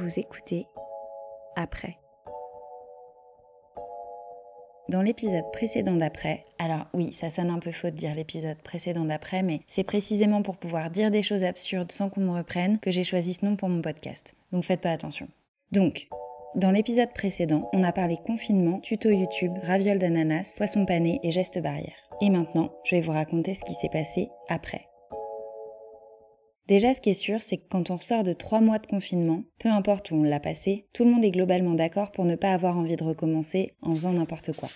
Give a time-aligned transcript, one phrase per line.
[0.00, 0.66] Vous écoutez
[1.54, 1.96] après.
[4.88, 9.04] Dans l'épisode précédent d'après, alors oui, ça sonne un peu faux de dire l'épisode précédent
[9.04, 12.90] d'après, mais c'est précisément pour pouvoir dire des choses absurdes sans qu'on me reprenne que
[12.90, 14.34] j'ai choisi ce nom pour mon podcast.
[14.50, 15.28] Donc faites pas attention.
[15.70, 16.08] Donc,
[16.56, 21.60] dans l'épisode précédent, on a parlé confinement, tuto YouTube, ravioles d'ananas, poisson pané et gestes
[21.60, 22.10] barrières.
[22.20, 24.88] Et maintenant, je vais vous raconter ce qui s'est passé après.
[26.66, 29.42] Déjà, ce qui est sûr, c'est que quand on ressort de trois mois de confinement,
[29.58, 32.54] peu importe où on l'a passé, tout le monde est globalement d'accord pour ne pas
[32.54, 34.70] avoir envie de recommencer en faisant n'importe quoi.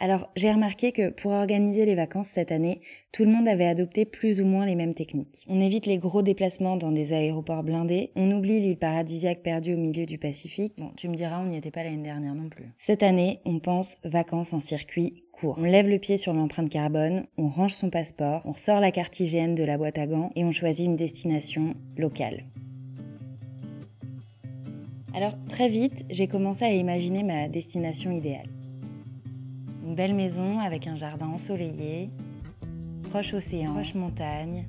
[0.00, 2.80] Alors, j'ai remarqué que pour organiser les vacances cette année,
[3.12, 5.44] tout le monde avait adopté plus ou moins les mêmes techniques.
[5.48, 9.78] On évite les gros déplacements dans des aéroports blindés, on oublie l'île paradisiaque perdue au
[9.78, 10.74] milieu du Pacifique.
[10.78, 12.72] Bon, tu me diras, on n'y était pas l'année dernière non plus.
[12.76, 15.56] Cette année, on pense vacances en circuit court.
[15.58, 19.18] On lève le pied sur l'empreinte carbone, on range son passeport, on sort la carte
[19.20, 22.44] hygiène de la boîte à gants et on choisit une destination locale.
[25.14, 28.48] Alors très vite, j'ai commencé à imaginer ma destination idéale.
[29.86, 32.10] Une belle maison avec un jardin ensoleillé,
[33.10, 34.66] proche océan, proche montagne,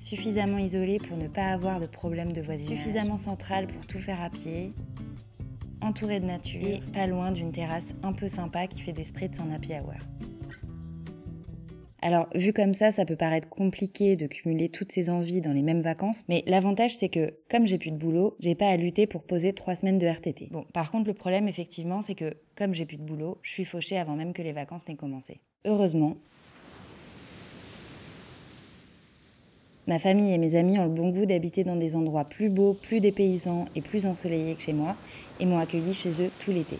[0.00, 4.20] suffisamment isolée pour ne pas avoir de problème de voisinage, suffisamment centrale pour tout faire
[4.20, 4.74] à pied,
[5.80, 9.40] entourée de nature et pas loin d'une terrasse un peu sympa qui fait des spritz
[9.40, 9.94] en happy hour.
[12.06, 15.62] Alors, vu comme ça, ça peut paraître compliqué de cumuler toutes ces envies dans les
[15.62, 19.06] mêmes vacances, mais l'avantage c'est que, comme j'ai plus de boulot, j'ai pas à lutter
[19.06, 20.48] pour poser trois semaines de RTT.
[20.50, 23.64] Bon, par contre, le problème, effectivement, c'est que, comme j'ai plus de boulot, je suis
[23.64, 25.40] fauchée avant même que les vacances n'aient commencé.
[25.64, 26.18] Heureusement,
[29.86, 32.74] ma famille et mes amis ont le bon goût d'habiter dans des endroits plus beaux,
[32.74, 34.94] plus dépaysants et plus ensoleillés que chez moi,
[35.40, 36.76] et m'ont accueilli chez eux tout l'été.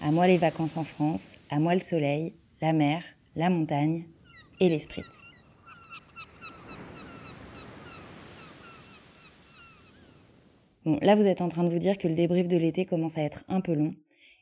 [0.00, 2.32] À moi les vacances en France, à moi le soleil,
[2.62, 3.02] la mer,
[3.36, 4.04] la montagne
[4.60, 5.04] et les spritz.
[10.84, 13.18] Bon, là vous êtes en train de vous dire que le débrief de l'été commence
[13.18, 13.94] à être un peu long.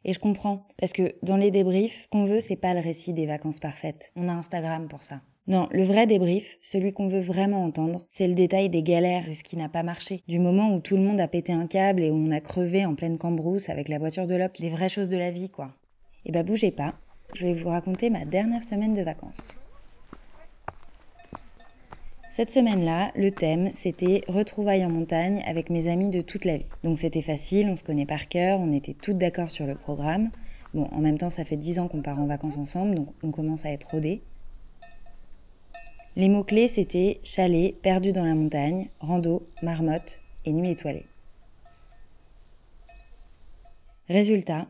[0.05, 3.12] Et je comprends, parce que dans les débriefs, ce qu'on veut, c'est pas le récit
[3.12, 4.12] des vacances parfaites.
[4.15, 5.21] On a Instagram pour ça.
[5.49, 9.32] Non, le vrai débrief, celui qu'on veut vraiment entendre, c'est le détail des galères, de
[9.32, 12.03] ce qui n'a pas marché, du moment où tout le monde a pété un câble
[12.03, 14.88] et où on a crevé en pleine cambrousse avec la voiture de loc, les vraies
[14.88, 15.75] choses de la vie, quoi.
[16.25, 16.94] Et bah bougez pas,
[17.34, 19.56] je vais vous raconter ma dernière semaine de vacances.
[22.37, 26.71] Cette semaine-là, le thème, c'était retrouvailles en montagne avec mes amis de toute la vie.
[26.85, 30.31] Donc c'était facile, on se connaît par cœur, on était toutes d'accord sur le programme.
[30.75, 33.31] Bon, en même temps, ça fait dix ans qu'on part en vacances ensemble, donc on
[33.31, 34.21] commence à être rodés.
[36.15, 41.07] Les mots-clés, c'était chalet, perdu dans la montagne, rando, marmotte et nuit étoilée.
[44.11, 44.67] Résultat,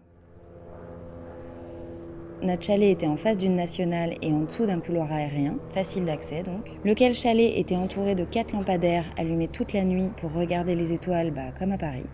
[2.42, 6.42] notre chalet était en face d'une nationale et en dessous d'un couloir aérien, facile d'accès
[6.42, 10.92] donc, lequel chalet était entouré de quatre lampadaires allumés toute la nuit pour regarder les
[10.92, 12.06] étoiles, bah, comme à Paris.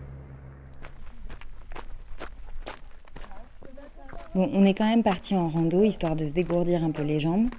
[4.34, 7.20] Bon, on est quand même parti en rando histoire de se dégourdir un peu les
[7.20, 7.50] jambes.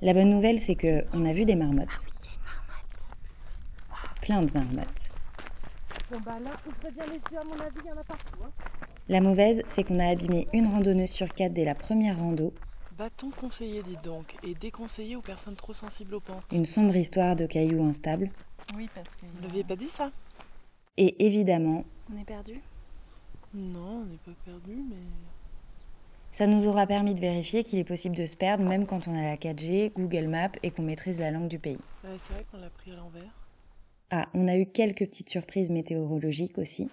[0.00, 2.06] La bonne nouvelle, c'est que on a vu des marmottes.
[4.22, 5.10] Plein de marmottes.
[9.08, 12.52] La mauvaise, c'est qu'on a abîmé une randonneuse sur quatre dès la première rando.
[12.96, 16.44] Bâton conseillé, dit donc, et déconseillé aux personnes trop sensibles aux pentes?
[16.52, 18.30] Une sombre histoire de cailloux instables.
[18.76, 19.26] Oui, parce que.
[19.34, 20.10] Vous n'aviez pas dit ça
[20.96, 22.60] Et évidemment, On est perdu?
[23.54, 24.96] Non, on n'est pas perdu, mais.
[26.32, 29.14] ça nous aura permis de vérifier qu'il est possible de se perdre même quand on
[29.14, 31.78] a la 4G, Google Maps et qu'on maîtrise la langue du pays.
[32.04, 33.30] Ouais, c'est vrai qu'on l'a pris à l'envers.
[34.10, 36.88] Ah, on a eu quelques petites surprises météorologiques aussi.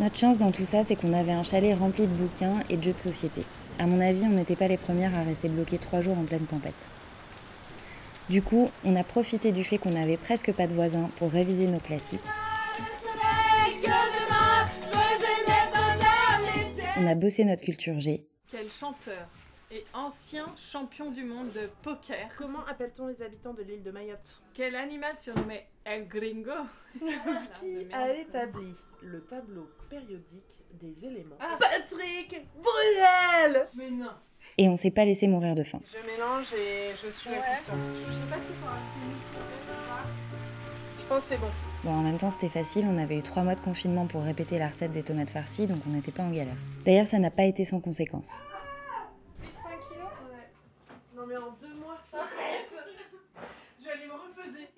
[0.00, 2.82] Notre chance dans tout ça, c'est qu'on avait un chalet rempli de bouquins et de
[2.82, 3.44] jeux de société.
[3.78, 6.46] À mon avis, on n'était pas les premières à rester bloquées trois jours en pleine
[6.46, 6.72] tempête.
[8.30, 11.66] Du coup, on a profité du fait qu'on n'avait presque pas de voisins pour réviser
[11.66, 12.20] nos classiques.
[16.96, 18.26] On a bossé notre culture G.
[18.50, 19.28] Quel chanteur
[19.72, 22.28] et ancien champion du monde de poker.
[22.36, 24.40] Comment appelle-t-on les habitants de l'île de Mayotte?
[24.54, 26.50] Quel animal surnommé El Gringo?
[27.60, 31.56] Qui a établi le tableau périodique des éléments Ah.
[31.58, 34.10] Patrick Bruel Mais non
[34.58, 35.80] Et on s'est pas laissé mourir de faim.
[35.86, 37.72] Je mélange et je suis la cuisson.
[38.06, 41.50] Je sais pas si faut rester une Je pense que c'est bon.
[41.84, 44.58] Bon, en même temps, c'était facile, on avait eu trois mois de confinement pour répéter
[44.58, 46.54] la recette des tomates farcies, donc on n'était pas en galère.
[46.84, 48.40] D'ailleurs, ça n'a pas été sans conséquences.
[49.40, 50.48] Plus 5 kilos Ouais.
[51.16, 51.98] Non mais en deux mois.
[52.12, 52.70] Arrête
[53.80, 54.68] Je vais aller me reposer.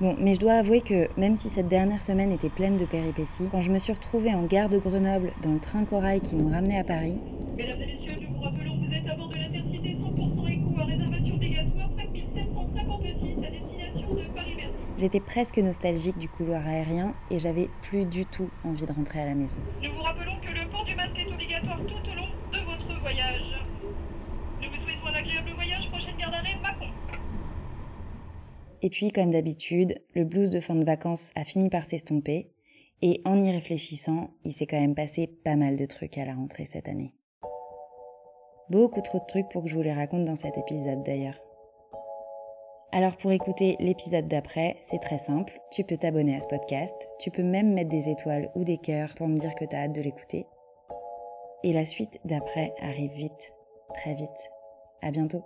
[0.00, 3.48] Bon, mais je dois avouer que même si cette dernière semaine était pleine de péripéties,
[3.50, 6.48] quand je me suis retrouvée en gare de Grenoble dans le train corail qui nous
[6.48, 7.20] ramenait à Paris,
[7.56, 10.84] Mesdames et messieurs, nous vous rappelons, vous êtes à bord de l'intercité 100% éco à
[10.84, 14.78] réservation obligatoire 5756 à destination de Paris-Bercy.
[14.98, 19.26] j'étais presque nostalgique du couloir aérien et j'avais plus du tout envie de rentrer à
[19.26, 19.58] la maison.
[19.82, 23.00] Nous vous rappelons que le port du masque est obligatoire tout au long de votre
[23.00, 23.58] voyage.
[24.62, 26.86] Nous vous souhaitons un agréable voyage, prochaine gare d'arrêt, Mâcon.
[28.82, 32.50] Et puis, comme d'habitude, le blues de fin de vacances a fini par s'estomper,
[33.02, 36.34] et en y réfléchissant, il s'est quand même passé pas mal de trucs à la
[36.34, 37.14] rentrée cette année.
[38.70, 41.40] Beaucoup trop de trucs pour que je vous les raconte dans cet épisode d'ailleurs.
[42.90, 47.30] Alors pour écouter l'épisode d'après, c'est très simple, tu peux t'abonner à ce podcast, tu
[47.30, 50.00] peux même mettre des étoiles ou des cœurs pour me dire que t'as hâte de
[50.00, 50.46] l'écouter.
[51.64, 53.52] Et la suite d'après arrive vite,
[53.94, 54.50] très vite.
[55.02, 55.42] À bientôt.